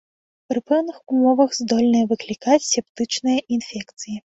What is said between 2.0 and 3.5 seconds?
выклікаць септычныя